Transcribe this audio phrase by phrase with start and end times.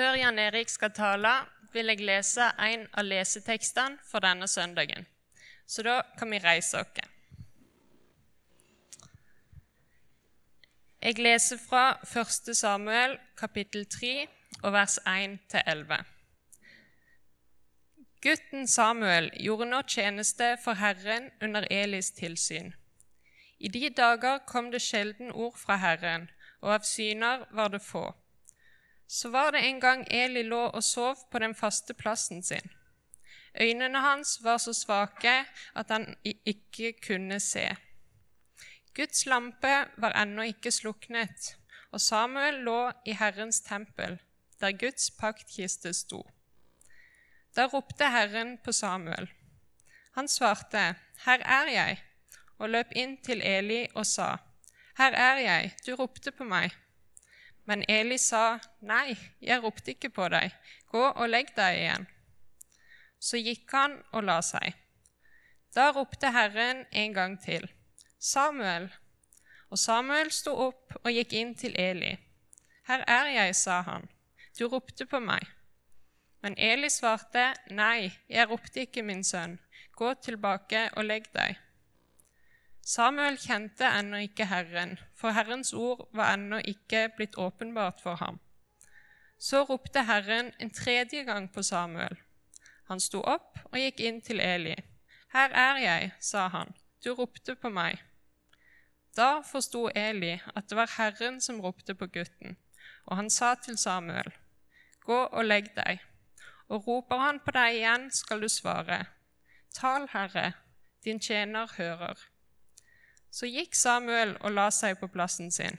[0.00, 1.30] Før Jan Erik skal tale,
[1.74, 5.04] vil jeg lese en av lesetekstene for denne søndagen.
[5.68, 7.02] Så da kan vi reise oss.
[11.02, 12.48] Jeg leser fra 1.
[12.56, 14.14] Samuel kapittel 3
[14.62, 16.00] og vers 1-11.
[18.24, 22.72] Gutten Samuel gjorde nå tjeneste for Herren under Elis tilsyn.
[23.58, 26.30] I de dager kom det sjelden ord fra Herren,
[26.64, 28.14] og av syner var det få.
[29.10, 32.70] Så var det en gang Eli lå og sov på den faste plassen sin.
[33.60, 35.32] Øynene hans var så svake
[35.74, 37.64] at han ikke kunne se.
[38.94, 41.56] Guds lampe var ennå ikke sluknet,
[41.90, 44.20] og Samuel lå i Herrens tempel,
[44.60, 46.22] der Guds paktkiste sto.
[47.56, 49.26] Da ropte Herren på Samuel.
[50.14, 51.98] Han svarte, Her er jeg,
[52.58, 54.36] og løp inn til Eli og sa,
[54.98, 56.70] Her er jeg, du ropte på meg.
[57.68, 60.54] Men Eli sa, Nei, jeg ropte ikke på deg,
[60.90, 62.06] gå og legg deg igjen.
[63.20, 64.74] Så gikk han og la seg.
[65.74, 67.68] Da ropte Herren en gang til,
[68.18, 68.88] Samuel.
[69.70, 72.16] Og Samuel sto opp og gikk inn til Eli.
[72.88, 74.08] Her er jeg, sa han,
[74.58, 75.44] du ropte på meg.
[76.42, 79.58] Men Eli svarte, Nei, jeg ropte ikke, min sønn,
[79.94, 81.60] gå tilbake og legg deg.
[82.90, 88.40] Samuel kjente ennå ikke Herren, for Herrens ord var ennå ikke blitt åpenbart for ham.
[89.38, 92.16] Så ropte Herren en tredje gang på Samuel.
[92.88, 94.74] Han sto opp og gikk inn til Eli.
[95.30, 96.74] Her er jeg, sa han,
[97.04, 98.02] du ropte på meg.
[99.14, 102.58] Da forsto Eli at det var Herren som ropte på gutten,
[103.06, 104.34] og han sa til Samuel,
[105.06, 106.02] Gå og legg deg.
[106.68, 109.04] Og roper han på deg igjen, skal du svare,
[109.78, 110.52] Tal, Herre,
[111.04, 112.29] din tjener hører.
[113.30, 115.78] Så gikk Samuel og la seg på plassen sin.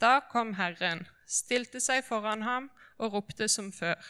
[0.00, 4.00] Da kom Herren, stilte seg foran ham og ropte som før,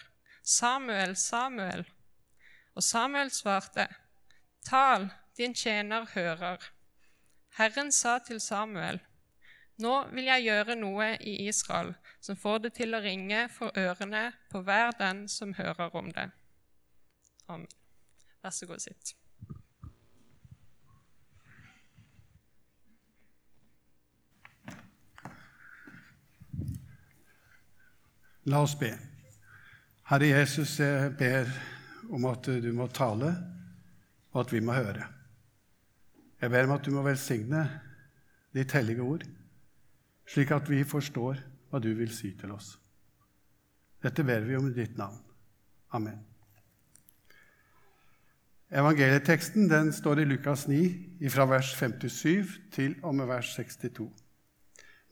[0.42, 1.84] Samuel, Samuel.
[2.74, 3.86] Og Samuel svarte,
[4.67, 6.72] Tal, din tjener hører.
[7.58, 9.00] Herren sa til Samuel,
[9.83, 14.28] Nå vil jeg gjøre noe i Israel som får det til å ringe for ørene
[14.52, 16.28] på hver den som hører om det.
[17.48, 17.68] Amen.
[18.42, 19.17] Vær så god, sitt.
[28.51, 28.91] La oss be.
[30.11, 31.51] Herre Jesus, jeg ber
[32.11, 33.30] om at du må tale,
[34.33, 35.07] og at vi må høre.
[36.42, 37.63] Jeg ber om at du må velsigne
[38.55, 39.23] ditt hellige ord,
[40.27, 41.39] slik at vi forstår
[41.70, 42.75] hva du vil si til oss.
[44.03, 45.20] Dette ber vi om i ditt navn.
[45.95, 46.19] Amen.
[48.73, 54.09] Evangelieteksten den står i Lukas 9, fra vers 57 til og med vers 62.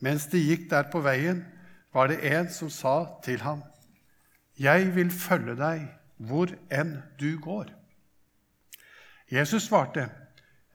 [0.01, 1.45] Mens de gikk der på veien,
[1.93, 3.63] var det en som sa til ham,
[4.59, 7.75] 'Jeg vil følge deg hvor enn du går.'
[9.31, 10.11] Jesus svarte,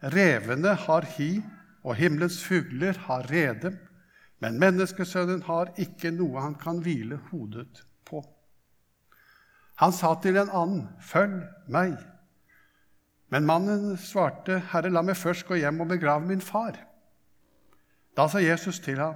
[0.02, 1.42] 'Revene har hi,
[1.84, 3.78] og himmelens fugler har rede,
[4.40, 8.24] men menneskesønnen har ikke noe han kan hvile hodet på.'
[9.76, 11.98] Han sa til en annen, 'Følg meg.'
[13.28, 16.84] Men mannen svarte, 'Herre, la meg først gå hjem og begrave min far.'
[18.16, 19.14] Da sa Jesus til ham,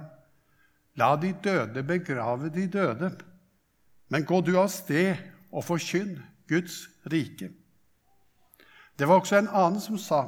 [0.99, 3.11] La de døde begrave de døde,
[4.09, 5.15] men gå du av sted
[5.51, 6.17] og forkynn
[6.49, 7.51] Guds rike.
[8.99, 10.27] Det var også en annen som sa,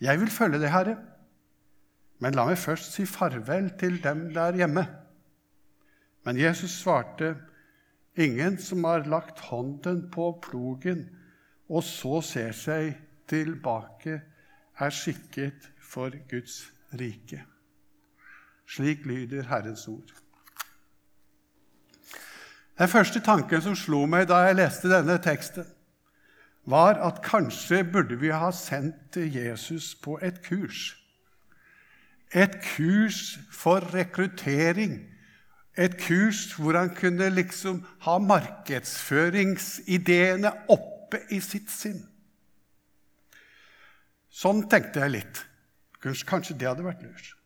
[0.00, 0.96] Jeg vil følge deg, Herre,
[2.18, 4.86] men la meg først si farvel til dem der hjemme.
[6.24, 7.36] Men Jesus svarte,
[8.16, 11.06] Ingen som har lagt hånden på plogen
[11.72, 12.92] og så ser seg
[13.30, 14.18] tilbake,
[14.76, 16.66] er skikket for Guds
[16.98, 17.40] rike.
[18.72, 20.12] Slik lyder Herrens ord.
[22.78, 25.66] Den første tanken som slo meg da jeg leste denne teksten,
[26.64, 30.96] var at kanskje burde vi ha sendt Jesus på et kurs.
[32.32, 35.10] Et kurs for rekruttering.
[35.76, 42.08] Et kurs hvor han kunne liksom ha markedsføringsideene oppe i sitt sinn.
[44.32, 45.44] Sånn tenkte jeg litt.
[46.00, 47.41] Kanskje det hadde vært lurt.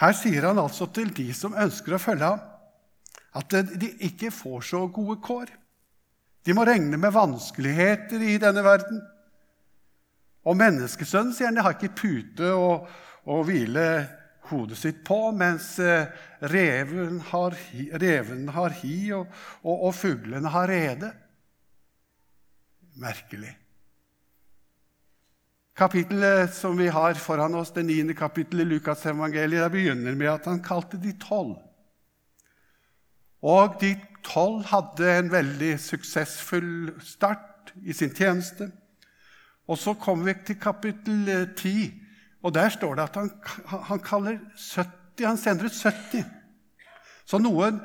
[0.00, 2.42] Her sier han altså til de som ønsker å følge ham,
[3.36, 5.50] at de ikke får så gode kår.
[6.46, 9.00] De må regne med vanskeligheter i denne verden.
[10.46, 12.70] Og menneskesønnen, sier han, de har ikke pute å,
[13.26, 13.86] å hvile
[14.50, 16.06] hodet sitt på, mens eh,
[16.52, 17.56] reven har
[17.98, 19.26] reven har hi og,
[19.64, 21.10] og, og fuglene har rede.
[23.02, 23.56] Merkelig.
[25.76, 30.62] Kapittelet som vi har foran oss, det niende kapittelet i Lukasevangeliet, begynner med at han
[30.64, 31.58] kalte de tolv.
[33.44, 33.92] Og de
[34.24, 38.70] tolv hadde en veldig suksessfull start i sin tjeneste.
[39.68, 41.92] Og så kommer vi til kapittel 10, eh,
[42.42, 43.30] og der står det at han,
[43.90, 46.24] han kaller 70, han sender ut 70.
[47.26, 47.82] Så noen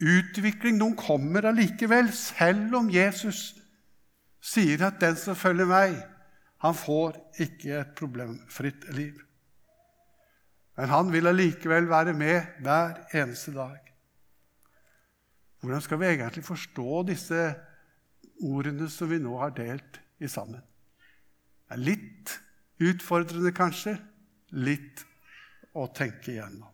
[0.00, 3.50] utvikling, noen kommer allikevel, selv om Jesus
[4.40, 5.96] sier at den som følger meg,
[6.66, 7.16] han får
[7.46, 9.18] ikke et problemfritt liv.
[10.76, 13.78] Men han vil allikevel være med hver eneste dag.
[15.60, 17.42] Hvordan skal vi egentlig forstå disse
[18.44, 20.60] ordene som vi nå har delt i sammen?
[21.66, 22.34] Det er litt
[22.82, 23.96] utfordrende, kanskje.
[24.54, 25.02] Litt
[25.74, 26.68] å tenke igjennom.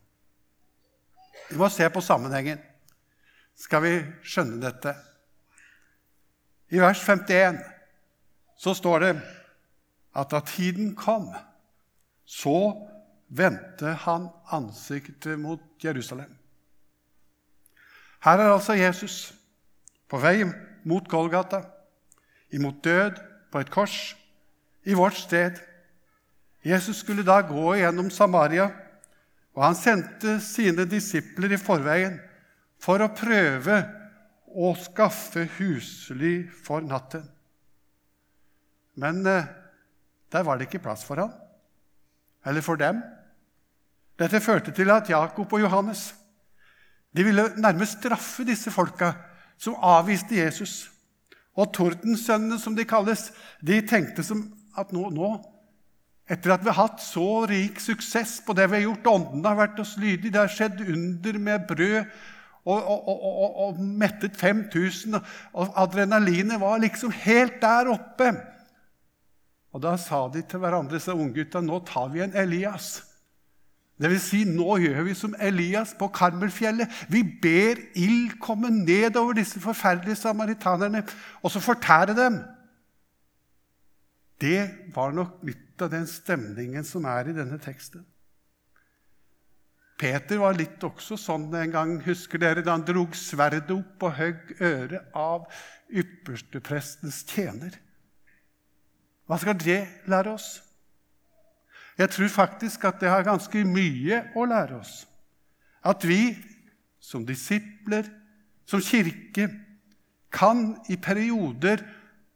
[1.48, 2.60] Vi må se på sammenhengen.
[3.56, 3.94] Skal vi
[4.26, 4.92] skjønne dette?
[6.72, 7.60] I vers 51
[8.58, 9.14] så står det
[10.14, 11.30] at da tiden kom,
[12.24, 12.74] så
[13.28, 16.36] vendte han ansiktet mot Jerusalem.
[18.22, 19.32] Her er altså Jesus
[20.08, 20.44] på vei
[20.84, 21.62] mot Golgata,
[22.52, 23.18] imot død
[23.50, 24.16] på et kors,
[24.84, 25.56] i vårt sted.
[26.64, 28.68] Jesus skulle da gå gjennom Samaria,
[29.54, 32.18] og han sendte sine disipler i forveien
[32.82, 33.80] for å prøve
[34.52, 37.24] å skaffe husly for natten.
[39.00, 39.48] Men eh,
[40.32, 41.32] der var det ikke plass for ham,
[42.46, 43.02] eller for dem.
[44.18, 46.14] Dette førte til at Jakob og Johannes
[47.16, 49.12] de ville nærmest straffe disse folka
[49.60, 50.90] som avviste Jesus.
[51.52, 53.26] Og tordensønnene, som de kalles,
[53.60, 54.46] de tenkte som
[54.78, 55.32] at nå, nå,
[56.30, 59.58] etter at vi har hatt så rik suksess på det vi har gjort åndene har
[59.58, 61.98] vært oss lydige, det har skjedd under med brød
[62.62, 65.18] og, og, og, og mettet 5000,
[65.52, 68.30] og adrenalinet var liksom helt der oppe.
[69.72, 73.00] Og da sa de til hverandre, disse unggutta, nå tar vi en Elias.
[74.02, 76.90] Det vil si, nå gjør vi som Elias på Karmelfjellet.
[77.12, 81.04] Vi ber ild komme ned over disse forferdelige samaritanerne
[81.40, 82.40] og så fortære dem.
[84.42, 88.02] Det var nok litt av den stemningen som er i denne teksten.
[90.02, 94.16] Peter var litt også sånn en gang, husker dere, da han drog sverdet opp og
[94.18, 95.46] høgg øret av
[95.94, 97.76] yppersteprestens tjener.
[99.26, 99.80] Hva skal det
[100.10, 100.62] lære oss?
[101.98, 105.02] Jeg tror faktisk at det har ganske mye å lære oss.
[105.84, 106.34] At vi
[107.02, 108.06] som disipler,
[108.66, 109.48] som kirke,
[110.32, 111.82] kan i perioder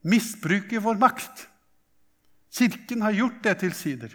[0.05, 1.47] misbruke vår makt.
[2.53, 4.13] Kirken har gjort det til sider.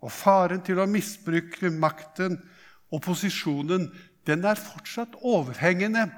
[0.00, 2.38] Og faren til å misbruke makten
[2.92, 3.88] og posisjonen,
[4.26, 6.08] den er fortsatt overhengende.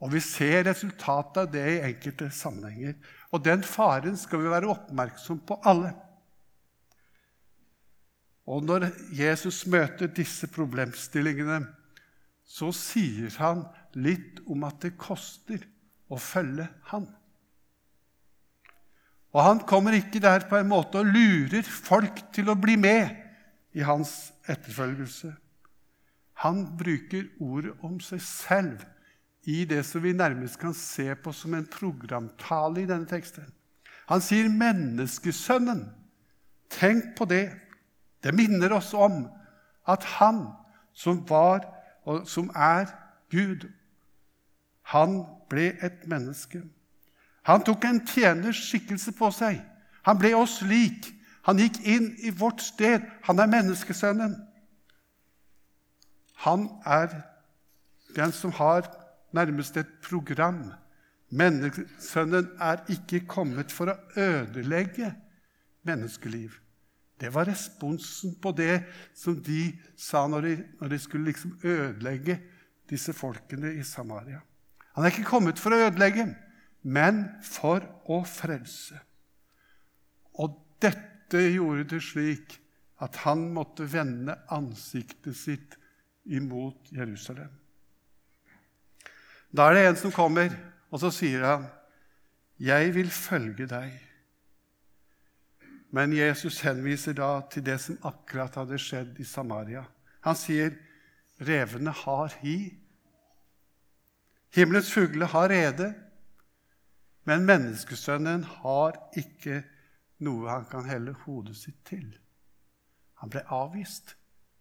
[0.00, 2.94] Og vi ser resultatet av det i enkelte sammenhenger.
[3.30, 5.92] Og den faren skal vi være oppmerksom på alle.
[8.50, 11.60] Og når Jesus møter disse problemstillingene,
[12.50, 13.62] så sier han
[13.94, 15.62] litt om at det koster
[16.10, 17.06] å følge han.
[19.30, 23.12] Og han kommer ikke der på en måte og lurer folk til å bli med
[23.78, 25.30] i hans etterfølgelse.
[26.42, 28.82] Han bruker ordet om seg selv
[29.44, 33.46] i det som vi nærmest kan se på som en programtale i denne teksten.
[34.08, 35.88] Han sier 'menneskesønnen'.
[36.70, 37.50] Tenk på det.
[38.22, 39.28] Det minner oss om
[39.88, 40.46] at han
[40.92, 41.64] som var
[42.04, 42.86] og som er
[43.30, 43.68] Gud,
[44.82, 46.62] han ble et menneske.
[47.42, 49.60] Han tok en tjeners skikkelse på seg.
[50.02, 51.06] Han ble oss lik.
[51.46, 53.06] Han gikk inn i vårt sted.
[53.22, 54.34] Han er menneskesønnen.
[56.34, 57.14] Han er
[58.16, 58.88] den som har
[59.36, 60.72] nærmest et program.
[61.30, 65.12] Menneskesønnen er ikke kommet for å ødelegge
[65.86, 66.56] menneskeliv.
[67.20, 68.80] Det var responsen på det
[69.14, 69.68] som de
[69.98, 72.38] sa når de, når de skulle liksom ødelegge
[72.90, 74.40] disse folkene i Samaria.
[74.96, 76.26] Han er ikke kommet for å ødelegge,
[76.82, 78.98] men for å frelse.
[80.40, 82.56] Og dette gjorde det slik
[83.04, 85.76] at han måtte vende ansiktet sitt
[86.24, 87.59] imot Jerusalem.
[89.50, 90.52] Da er det en som kommer,
[90.90, 91.66] og så sier han,
[92.58, 94.06] 'Jeg vil følge deg.'
[95.90, 99.84] Men Jesus henviser da til det som akkurat hadde skjedd i Samaria.
[100.20, 100.70] Han sier,
[101.40, 102.76] 'Revene har hi'.
[104.54, 105.94] Himmelens fugler har rede,
[107.24, 109.64] men menneskesønnen har ikke
[110.18, 112.18] noe han kan helle hodet sitt til.
[113.14, 114.16] Han ble avvist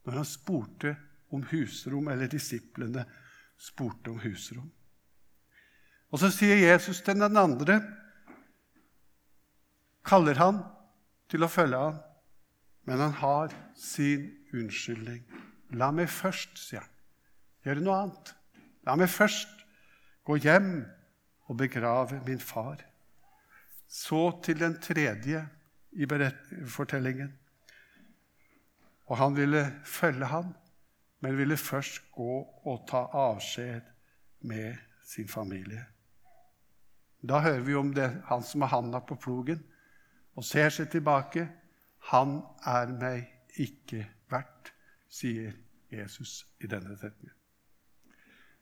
[0.05, 0.95] når han spurte
[1.31, 3.05] om husrom, eller disiplene
[3.57, 4.71] spurte om husrom.
[6.09, 7.79] Og så sier Jesus til den andre,
[10.05, 10.63] kaller han
[11.29, 11.99] til å følge ham,
[12.89, 14.25] men han har sin
[14.55, 15.21] unnskyldning.
[15.77, 16.95] La meg først, sier han,
[17.67, 18.31] gjøre noe annet.
[18.87, 19.61] La meg først
[20.25, 20.71] gå hjem
[21.49, 22.81] og begrave min far.
[23.89, 25.43] Så til den tredje
[25.93, 26.07] i
[26.69, 27.31] fortellingen.
[29.09, 30.53] Og han ville følge ham,
[31.21, 32.35] men ville først gå
[32.65, 33.81] og ta avskjed
[34.41, 35.85] med sin familie.
[37.21, 39.59] Da hører vi om det, han som har handa på plogen
[40.39, 41.47] og ser seg tilbake.
[42.13, 44.71] Han er meg ikke verdt,
[45.11, 45.57] sier
[45.91, 47.35] Jesus i denne setningen.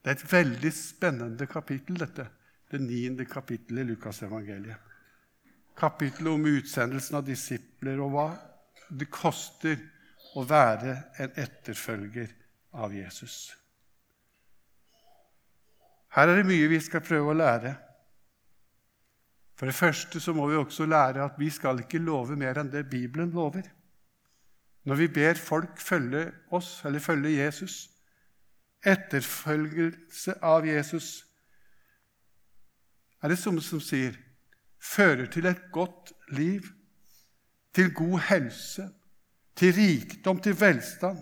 [0.02, 2.30] Det er et veldig spennende kapittel, dette.
[2.68, 4.94] Det niende kapittelet i Lukasevangeliet.
[5.78, 8.28] Kapittelet om utsendelsen av disipler og hva
[8.90, 9.78] det koster
[10.36, 12.32] å være en etterfølger
[12.78, 13.52] av Jesus.
[16.16, 17.76] Her er det mye vi skal prøve å lære.
[19.58, 22.70] For det første så må vi også lære at vi skal ikke love mer enn
[22.72, 23.66] det Bibelen lover.
[24.86, 27.90] Når vi ber folk følge oss, eller følge Jesus,
[28.86, 31.26] etterfølgelse av Jesus,
[33.22, 34.16] er det som, som sier
[34.78, 36.70] fører til et godt liv,
[37.74, 38.86] til god helse,
[39.58, 41.20] til rikdom, til velstand.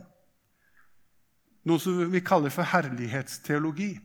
[1.65, 3.95] Noe som vi kaller for herlighetsteologi.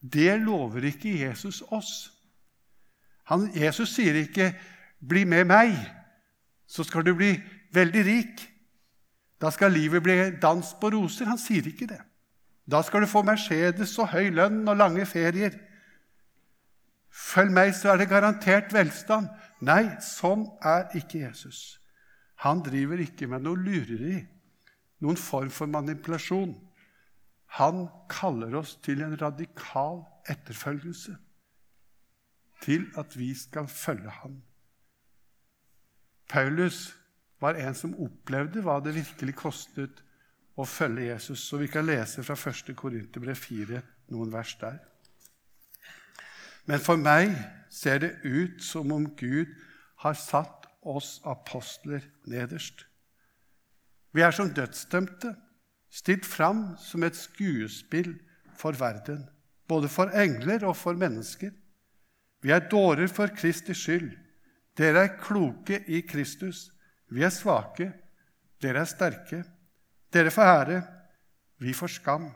[0.00, 2.19] Det lover ikke Jesus oss.
[3.30, 4.52] Han, Jesus sier ikke
[5.00, 5.78] 'bli med meg',
[6.66, 7.34] så skal du bli
[7.72, 8.46] veldig rik.
[9.40, 11.24] Da skal livet bli dans på roser.
[11.24, 12.00] Han sier ikke det.
[12.70, 15.54] Da skal du få Mercedes og høy lønn og lange ferier.
[17.10, 19.30] Følg meg, så er det garantert velstand.
[19.60, 21.80] Nei, sånn er ikke Jesus.
[22.44, 24.20] Han driver ikke med noe lureri,
[25.00, 26.54] noen form for manipulasjon.
[27.58, 31.16] Han kaller oss til en radikal etterfølgelse
[32.62, 34.42] til at vi skal følge ham.
[36.28, 36.96] Paulus
[37.40, 40.02] var en som opplevde hva det virkelig kostet
[40.60, 41.42] å følge Jesus.
[41.48, 42.74] Så vi kan lese fra 1.
[42.76, 43.80] Korinterbrev 4
[44.12, 44.78] noen vers der.
[46.68, 47.32] Men for meg
[47.72, 49.50] ser det ut som om Gud
[50.04, 52.86] har satt oss apostler nederst.
[54.12, 55.34] Vi er som dødsdømte,
[55.90, 58.14] stilt fram som et skuespill
[58.58, 59.24] for verden,
[59.68, 61.50] både for engler og for mennesker.
[62.40, 64.10] Vi er dårer for Kristi skyld.
[64.76, 66.70] Dere er kloke i Kristus.
[67.10, 67.90] Vi er svake.
[68.62, 69.42] Dere er sterke.
[70.12, 70.82] Dere får ære.
[71.60, 72.30] Vi får skam.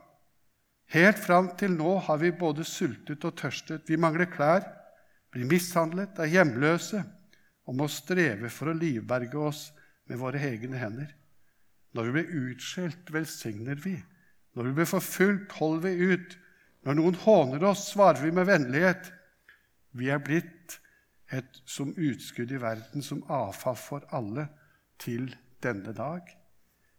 [0.93, 3.89] Helt fram til nå har vi både sultet og tørstet.
[3.89, 4.67] Vi mangler klær,
[5.33, 7.01] blir mishandlet, er hjemløse
[7.65, 9.71] og må streve for å livberge oss
[10.11, 11.09] med våre egne hender.
[11.97, 13.97] Når vi blir utskjelt, velsigner vi.
[14.55, 16.37] Når vi blir forfulgt, holder vi ut.
[16.85, 19.09] Når noen håner oss, svarer vi med vennlighet.
[19.95, 20.79] Vi er blitt
[21.33, 24.49] et som utskudd i verden, som avfall for alle,
[24.99, 25.27] til
[25.63, 26.29] denne dag.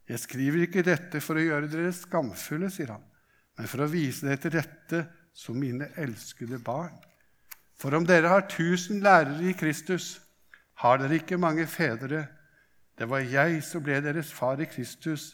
[0.06, 3.06] Jeg skriver ikke dette for å gjøre dere skamfulle, sier han,
[3.58, 5.02] men for å vise dere til rette
[5.36, 6.96] som mine elskede barn.
[7.76, 10.16] For om dere har tusen lærere i Kristus,
[10.84, 12.26] har dere ikke mange fedre.
[12.96, 15.34] Det var jeg som ble deres far i Kristus,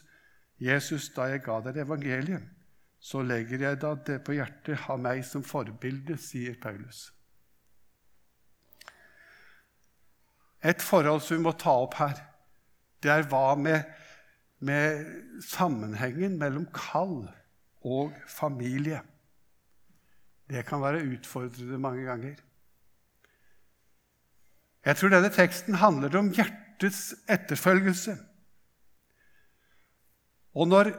[0.62, 2.42] Jesus, da jeg ga dere evangeliet.
[3.02, 7.08] Så legger jeg da det på hjertet, av meg som forbilde, sier Paulus.
[10.62, 12.18] Et forhold som vi må ta opp her,
[13.02, 13.82] det er hva med,
[14.62, 15.06] med
[15.42, 17.24] sammenhengen mellom kall
[17.82, 19.00] og familie.
[20.50, 22.36] Det kan være utfordrende mange ganger.
[24.82, 28.16] Jeg tror denne teksten handler om hjertets etterfølgelse.
[30.58, 30.92] Og når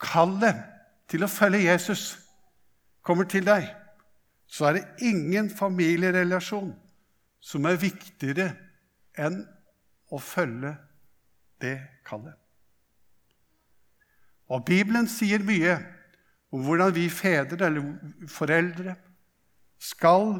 [0.00, 0.60] kallet
[1.10, 2.12] til å følge Jesus
[3.02, 3.66] kommer til deg,
[4.48, 6.70] så er det ingen familierelasjon
[7.40, 8.50] som er viktigere
[9.18, 9.42] enn
[10.14, 10.74] å følge
[11.62, 12.36] det kallet.
[14.48, 15.76] Og Bibelen sier mye
[16.54, 18.94] om hvordan vi fedre eller foreldre
[19.78, 20.38] skal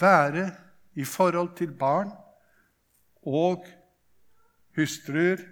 [0.00, 0.46] være
[0.96, 2.12] i forhold til barn
[3.22, 3.66] og
[4.76, 5.42] hustruer.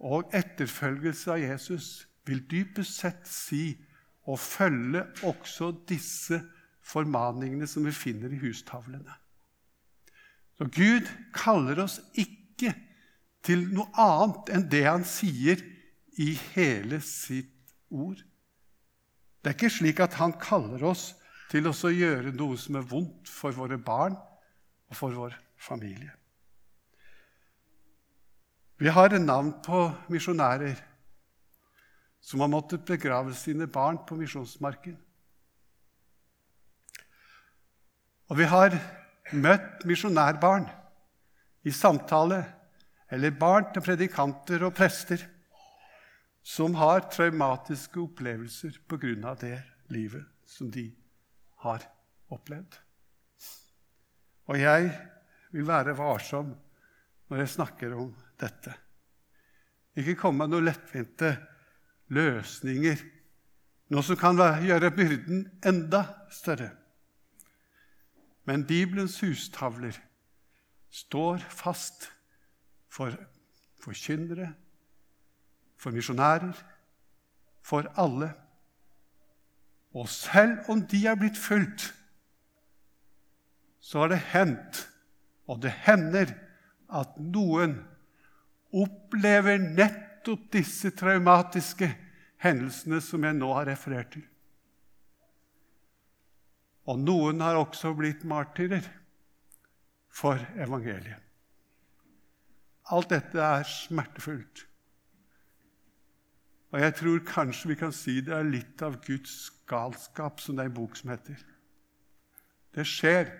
[0.00, 1.88] Og etterfølgelse av Jesus
[2.28, 3.64] vil dypest sett si
[4.28, 6.40] å følge også disse
[6.84, 9.16] formaningene som vi finner i hustavlene.
[10.60, 12.74] Så Gud kaller oss ikke
[13.40, 15.62] til noe annet enn det han sier
[16.20, 18.20] i hele sitt ord.
[19.40, 21.14] Det er ikke slik at han kaller oss
[21.48, 26.12] til å gjøre noe som er vondt for våre barn og for vår familie.
[28.76, 30.76] Vi har navn på misjonærer
[32.20, 35.00] som har måttet begrave sine barn på misjonsmarken.
[38.28, 38.76] Og vi har
[39.32, 40.68] møtt misjonærbarn
[41.66, 42.40] i samtale,
[43.10, 45.22] eller barn til predikanter og prester,
[46.42, 49.34] som har traumatiske opplevelser pga.
[49.34, 50.90] det livet som de
[51.62, 51.84] har
[52.30, 52.78] opplevd.
[54.50, 54.90] Og jeg
[55.52, 56.54] vil være varsom
[57.30, 58.72] når jeg snakker om dette.
[59.98, 61.34] Ikke komme med noen lettvinte
[62.14, 62.98] løsninger,
[63.90, 66.70] noe som kan gjøre byrden enda større.
[68.50, 69.94] Men Bibelens hustavler
[70.90, 72.08] står fast
[72.90, 73.14] for
[73.78, 74.48] forkynnere,
[75.78, 76.56] for misjonærer,
[77.62, 78.32] for alle.
[79.94, 81.94] Og selv om de er blitt fulgt,
[83.80, 84.82] så har det hendt,
[85.46, 86.34] og det hender,
[86.90, 87.76] at noen
[88.74, 91.86] opplever nettopp disse traumatiske
[92.42, 94.26] hendelsene som jeg nå har referert til.
[96.90, 98.86] Og noen har også blitt martyrer
[100.10, 101.20] for evangeliet.
[102.90, 104.64] Alt dette er smertefullt.
[106.70, 110.64] Og jeg tror kanskje vi kan si det er litt av Guds galskap, som det
[110.64, 111.38] er en bok som heter.
[112.74, 113.30] Det skjer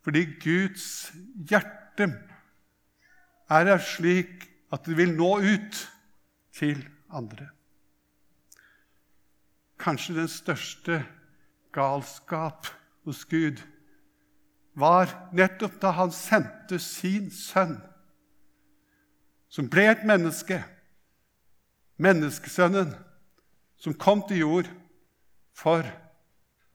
[0.00, 0.84] fordi Guds
[1.48, 2.06] hjerte
[3.52, 5.80] er slik at det vil nå ut
[6.56, 6.80] til
[7.12, 7.50] andre.
[9.80, 11.02] Kanskje den største
[11.72, 12.66] galskap
[13.04, 13.62] hos Gud
[14.74, 17.78] var nettopp da han sendte sin sønn,
[19.50, 20.60] som ble et menneske,
[22.00, 22.94] menneskesønnen,
[23.80, 24.70] som kom til jord
[25.56, 25.84] for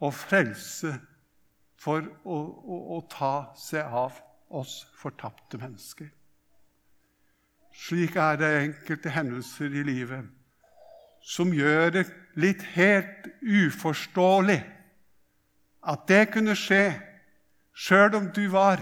[0.02, 0.92] å frelse,
[1.80, 6.10] for å, å, å ta seg av oss fortapte mennesker.
[7.75, 10.32] Slik er det enkelte hendelser i livet
[11.25, 12.06] som gjør det
[12.38, 14.62] litt helt uforståelig
[15.86, 16.96] at det kunne skje
[17.75, 18.82] sjøl om du var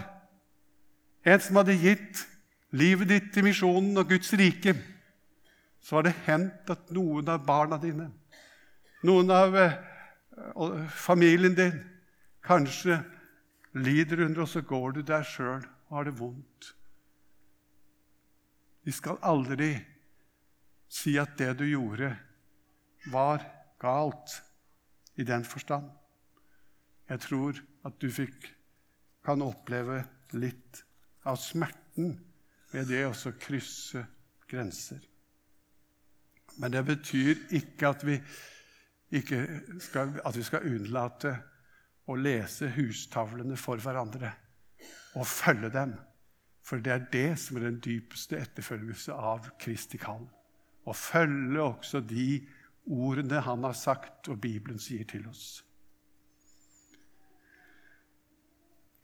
[1.25, 2.25] en som hadde gitt
[2.75, 4.75] livet ditt til misjonen og Guds rike.
[5.83, 8.09] Så har det hendt at noen av barna dine,
[9.03, 9.75] noen av eh,
[10.95, 11.81] familien din,
[12.43, 12.99] kanskje
[13.73, 16.73] lider under, og så går du der sjøl og har det vondt.
[18.83, 19.73] Vi skal aldri
[20.91, 22.11] si at det du gjorde,
[23.11, 23.43] var
[23.79, 24.37] galt
[25.19, 25.89] i den forstand.
[27.09, 28.49] Jeg tror at du fikk,
[29.23, 30.01] kan oppleve
[30.35, 30.81] litt
[31.23, 32.17] av smerten
[32.73, 34.01] ved det å krysse
[34.51, 34.99] grenser.
[36.59, 38.17] Men det betyr ikke at vi,
[39.15, 39.39] ikke
[39.81, 41.33] skal, at vi skal unnlate
[42.11, 44.33] å lese hustavlene for hverandre
[45.15, 45.95] og følge dem.
[46.63, 50.23] For det er det som er den dypeste etterfølgelse av Kristi kall.
[50.83, 52.43] Å følge også de
[52.91, 55.63] ordene han har sagt, og Bibelen sier til oss.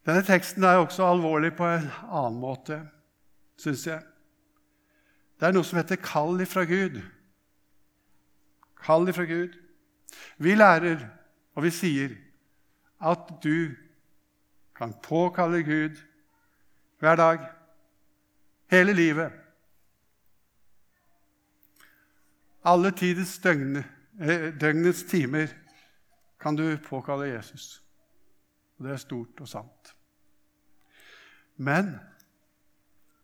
[0.09, 2.79] Denne teksten er også alvorlig på en annen måte,
[3.61, 3.99] syns jeg.
[5.37, 6.95] Det er noe som heter kall ifra Gud.
[8.81, 9.53] Kall ifra Gud.
[10.41, 11.03] Vi lærer,
[11.53, 12.15] og vi sier,
[13.05, 13.75] at du
[14.75, 16.01] kan påkalle Gud
[17.03, 17.45] hver dag,
[18.73, 19.37] hele livet.
[22.65, 25.53] Alle tidens døgn, eh, døgnets timer
[26.41, 27.83] kan du påkalle Jesus.
[28.79, 29.95] Og det er stort og sant.
[31.59, 31.97] Men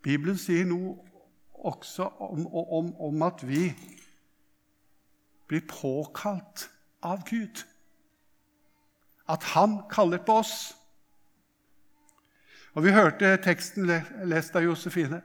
[0.04, 0.98] Bibelen sier noe
[1.66, 3.70] også om, om, om at vi
[5.48, 6.68] blir påkalt
[7.06, 7.64] av Gud.
[9.32, 10.76] At Han kaller på oss.
[12.76, 13.88] Og Vi hørte teksten
[14.28, 15.22] lest av Josefine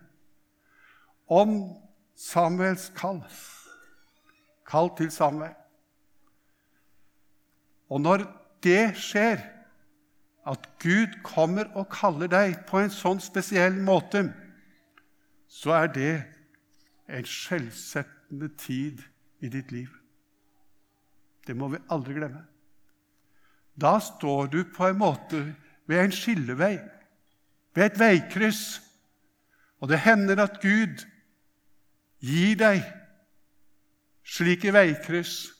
[1.26, 1.56] om
[2.14, 3.24] Samuels kall.
[4.66, 5.56] Kall til Samuel.
[7.90, 8.22] Og når
[8.62, 9.42] det skjer,
[10.48, 14.24] at Gud kommer og kaller deg på en sånn spesiell måte,
[15.50, 16.12] så er det
[17.10, 19.02] en skjellsettende tid
[19.44, 19.90] i ditt liv.
[21.46, 22.44] Det må vi aldri glemme.
[23.80, 25.42] Da står du på en måte
[25.88, 26.76] ved en skillevei,
[27.74, 28.80] ved et veikryss,
[29.80, 31.04] og det hender at Gud
[32.20, 32.82] gir deg
[34.26, 35.50] slike veikryss,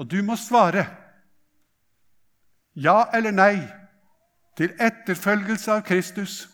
[0.00, 0.86] og du må svare
[2.80, 3.54] ja eller nei
[4.56, 6.48] til etterfølgelse av Kristus.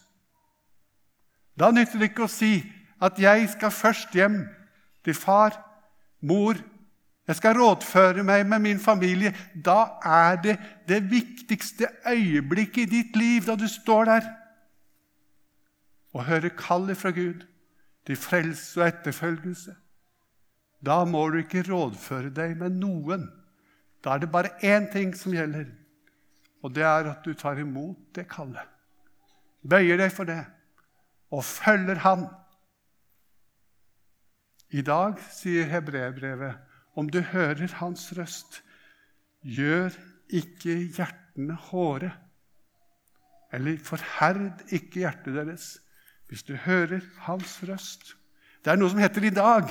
[1.58, 2.62] Da nytter det ikke å si
[3.00, 4.48] at 'jeg skal først hjem
[5.04, 5.56] til far,
[6.20, 6.64] mor'
[7.26, 13.16] 'Jeg skal rådføre meg med min familie.' Da er det det viktigste øyeblikket i ditt
[13.16, 14.22] liv, da du står der
[16.14, 17.44] og hører kallet fra Gud
[18.06, 19.74] til frelse og etterfølgelse.
[20.86, 23.26] Da må du ikke rådføre deg med noen.
[24.04, 25.66] Da er det bare én ting som gjelder.
[26.64, 28.64] Og det er at du tar imot det kallet.
[29.66, 30.42] Bøyer deg for det
[31.34, 32.26] og følger Han.
[34.70, 36.58] I dag, sier hebreerbrevet,
[36.96, 38.62] om du hører hans røst,
[39.42, 39.94] gjør
[40.32, 42.10] ikke hjertene hårde,
[43.54, 45.66] eller forherd ikke hjertet deres
[46.26, 48.16] hvis du hører hans røst.
[48.64, 49.68] Det er noe som heter i dag.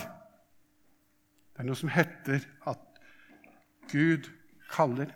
[1.51, 3.01] Det er noe som heter at
[3.91, 4.29] Gud
[4.71, 5.11] kaller.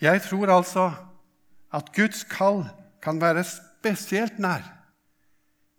[0.00, 0.92] Jeg tror altså
[1.76, 2.64] at Guds kall
[3.02, 4.64] kan være spesielt nær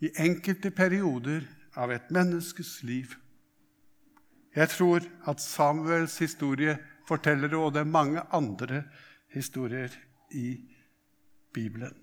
[0.02, 3.16] i enkelte perioder av et menneskes liv.
[4.56, 8.84] Jeg tror at Samuels historie forteller det, og det er mange andre
[9.34, 9.90] historier
[10.32, 10.58] i
[11.54, 11.96] Bibelen.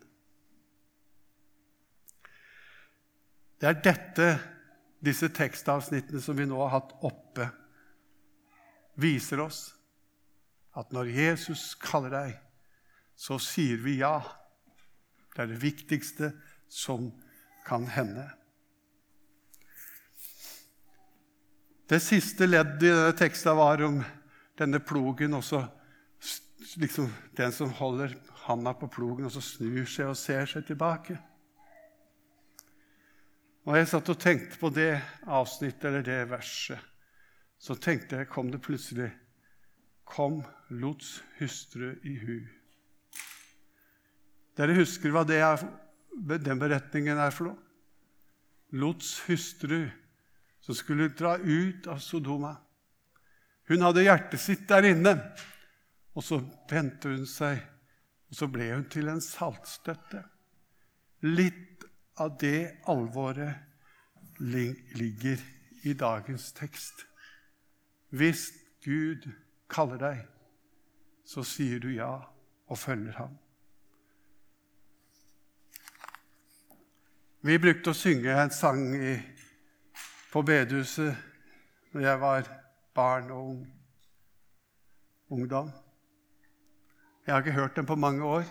[3.61, 4.29] Det er dette
[5.05, 7.49] disse tekstavsnittene som vi nå har hatt oppe,
[8.99, 9.78] viser oss.
[10.79, 12.35] At når Jesus kaller deg,
[13.19, 14.21] så sier vi ja.
[15.35, 16.33] Det er det viktigste
[16.71, 17.11] som
[17.67, 18.29] kan hende.
[21.89, 24.03] Det siste leddet i denne teksten var om
[24.59, 25.63] denne plogen, og så
[26.77, 28.15] liksom den som holder
[28.45, 31.17] handa på plogen, og så snur seg og ser seg tilbake.
[33.65, 34.93] Når jeg satt og tenkte på det
[35.27, 36.79] avsnittet eller det verset.
[37.59, 39.11] Så tenkte jeg, kom det plutselig
[40.09, 42.39] Kom Lots hustru i hu.
[44.59, 45.63] Dere husker hva det er,
[46.43, 47.65] den beretningen er for noe?
[48.77, 49.87] Lots hustru
[50.61, 52.53] som skulle dra ut av Sodoma.
[53.69, 55.15] Hun hadde hjertet sitt der inne,
[56.17, 57.61] og så vendte hun seg,
[58.29, 60.21] og så ble hun til en saltstøtte.
[61.25, 61.87] Litt
[62.21, 63.65] av det alvoret
[64.41, 65.41] ligger
[65.89, 67.07] i dagens tekst.
[68.11, 68.51] Hvis
[68.85, 69.29] Gud
[69.69, 70.25] kaller deg,
[71.29, 72.13] så sier du ja
[72.69, 73.37] og følger ham.
[77.47, 79.15] Vi brukte å synge en sang i,
[80.33, 82.49] på bedehuset når jeg var
[82.99, 83.61] barn og ung,
[85.39, 85.71] ungdom.
[87.25, 88.45] Jeg har ikke hørt den på mange år,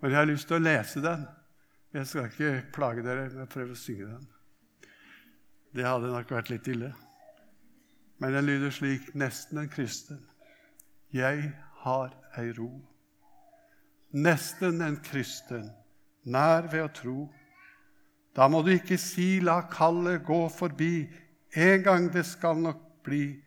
[0.00, 1.26] og jeg har lyst til å lese den.
[1.92, 4.28] Jeg skal ikke plage dere med å prøve å synge den.
[5.76, 6.92] Det hadde nok vært litt ille.
[8.22, 10.20] Men den lyder slik, nesten en kristen.
[11.12, 12.68] Jeg har ei ro.
[14.14, 15.72] Nesten en kristen,
[16.22, 17.16] nær ved å tro.
[18.36, 21.10] Da må du ikke si 'la kallet gå forbi',
[21.56, 23.42] en gang det skal nok bli,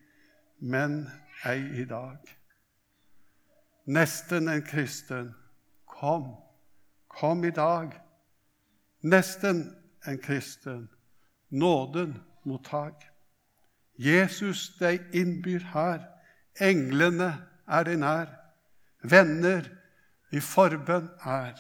[0.60, 1.08] men
[1.46, 2.20] ei i dag.
[3.88, 5.34] Nesten en kristen,
[5.88, 6.36] kom,
[7.08, 7.96] kom i dag.
[9.02, 9.76] Nesten
[10.08, 10.90] en kristen,
[11.50, 13.15] nåden mottag.
[13.98, 16.04] Jesus deg innbyr her.
[16.60, 17.32] Englene
[17.68, 18.30] er deg nær.
[19.06, 19.68] Venner
[20.36, 21.60] i forbønn er.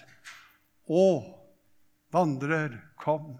[0.86, 1.06] Å,
[2.14, 3.36] vandrer, kom.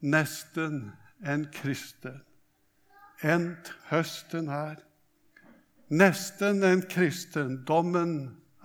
[0.00, 2.22] Nesten en kristen,
[3.20, 4.78] endt høsten er.
[5.90, 8.14] Nesten en kristen, dommen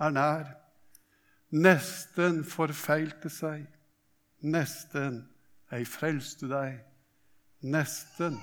[0.00, 0.52] er nær.
[1.52, 3.66] Nesten forfeilte seg,
[4.42, 5.24] nesten
[5.74, 6.85] ei frelste deg.
[7.66, 8.38] Nesten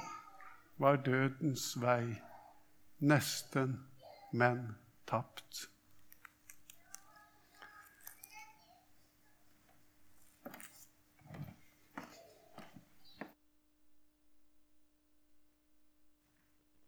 [0.78, 2.16] var dødens vei,
[3.00, 3.86] nesten,
[4.34, 4.76] men
[5.08, 5.70] tapt.